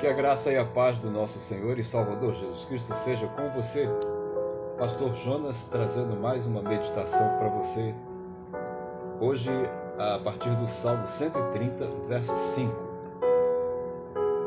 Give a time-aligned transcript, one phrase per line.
[0.00, 3.50] Que a graça e a paz do nosso Senhor e Salvador Jesus Cristo seja com
[3.50, 3.86] você.
[4.78, 7.94] Pastor Jonas trazendo mais uma meditação para você.
[9.20, 9.50] Hoje,
[9.98, 12.72] a partir do Salmo 130, verso 5.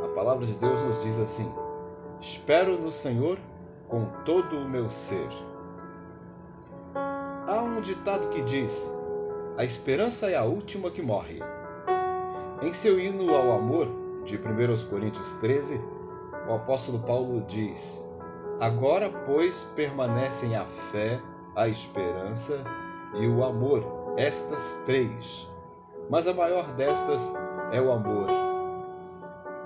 [0.04, 1.54] A palavra de Deus nos diz assim:
[2.20, 3.38] Espero no Senhor
[3.88, 5.30] com todo o meu ser.
[7.48, 8.92] Há um ditado que diz:
[9.56, 11.44] A esperança é a última que morre.
[12.60, 15.82] Em seu hino ao amor, de 1 Coríntios 13,
[16.48, 18.04] o apóstolo Paulo diz:
[18.60, 21.22] Agora, pois, permanecem a fé,
[21.56, 22.64] a esperança
[23.16, 23.84] e o amor,
[24.18, 25.48] estas três.
[26.10, 27.34] Mas a maior destas
[27.72, 28.28] é o amor.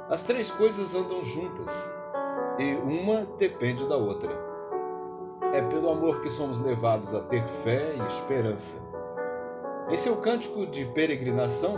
[0.10, 1.94] As três coisas andam juntas
[2.58, 4.32] e uma depende da outra.
[5.54, 8.86] É pelo amor que somos levados a ter fé e esperança.
[9.90, 11.78] Em seu cântico de peregrinação,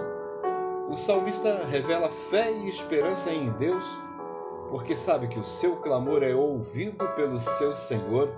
[0.89, 3.85] o salmista revela fé e esperança em Deus,
[4.71, 8.29] porque sabe que o seu clamor é ouvido pelo seu Senhor,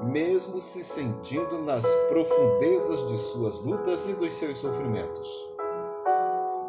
[0.00, 5.28] mesmo se sentindo nas profundezas de suas lutas e dos seus sofrimentos.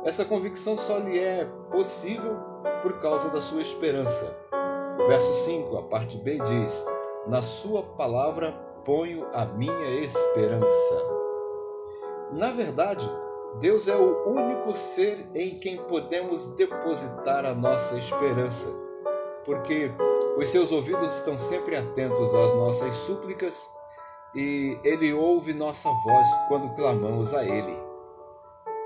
[0.04, 2.36] Essa convicção só lhe é possível
[2.82, 4.36] por causa da sua esperança.
[5.06, 6.86] Verso 5, a parte B, diz:
[7.28, 8.52] Na sua palavra
[8.84, 10.96] ponho a minha esperança.
[12.32, 13.10] Na verdade,
[13.56, 18.70] Deus é o único ser em quem podemos depositar a nossa esperança,
[19.44, 19.92] porque
[20.38, 23.68] os seus ouvidos estão sempre atentos às nossas súplicas
[24.36, 27.76] e ele ouve nossa voz quando clamamos a ele.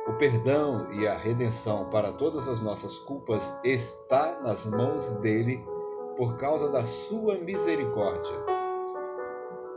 [0.07, 5.63] O perdão e a redenção para todas as nossas culpas está nas mãos dele
[6.15, 8.52] por causa da sua misericórdia.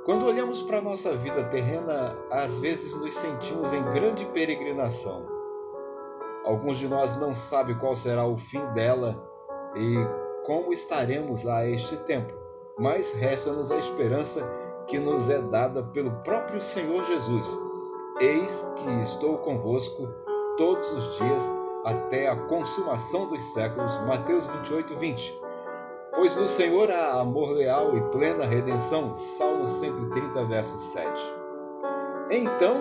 [0.06, 5.26] Quando olhamos para a nossa vida terrena, às vezes nos sentimos em grande peregrinação.
[6.44, 9.20] Alguns de nós não sabem qual será o fim dela
[9.74, 9.96] e
[10.46, 12.32] como estaremos a este tempo,
[12.78, 14.48] mas resta-nos a esperança
[14.86, 17.58] que nos é dada pelo próprio Senhor Jesus.
[18.20, 20.06] Eis que estou convosco
[20.56, 21.50] todos os dias
[21.84, 23.96] até a consumação dos séculos.
[24.06, 25.45] Mateus 28, 20.
[26.16, 29.14] Pois no Senhor há amor leal e plena redenção.
[29.14, 31.06] Salmo 130, verso 7.
[32.30, 32.78] Então,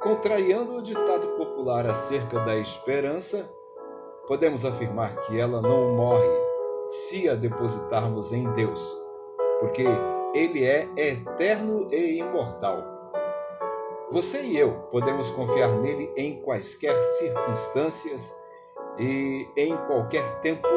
[0.00, 3.52] contrariando o ditado popular acerca da esperança,
[4.28, 6.30] podemos afirmar que ela não morre
[6.88, 8.96] se a depositarmos em Deus,
[9.58, 9.84] porque
[10.32, 12.84] Ele é eterno e imortal.
[14.12, 18.38] Você e eu podemos confiar nele em quaisquer circunstâncias
[18.96, 20.68] e em qualquer tempo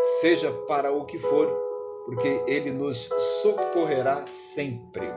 [0.00, 1.48] seja para o que for,
[2.04, 3.08] porque Ele nos
[3.42, 5.12] socorrerá sempre.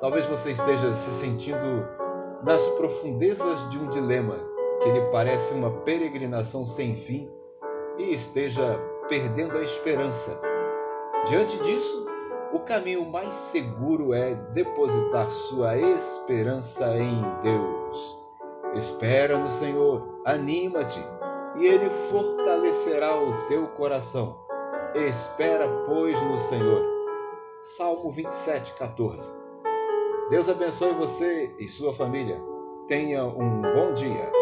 [0.00, 1.88] Talvez você esteja se sentindo
[2.44, 4.36] nas profundezas de um dilema
[4.82, 7.30] que lhe parece uma peregrinação sem fim
[7.98, 8.78] e esteja
[9.08, 10.38] perdendo a esperança.
[11.26, 12.06] Diante disso,
[12.52, 18.24] o caminho mais seguro é depositar sua esperança em Deus.
[18.74, 21.02] Espera no Senhor, anima-te
[21.58, 24.44] e ele fortalecerá o teu coração.
[24.94, 26.82] Espera, pois, no Senhor.
[27.60, 29.32] Salmo 27, 14.
[30.30, 32.40] Deus abençoe você e sua família.
[32.86, 34.35] Tenha um bom dia.